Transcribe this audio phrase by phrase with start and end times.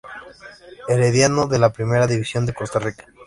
[0.87, 3.05] Herediano, de la Primera División de Costa Rica.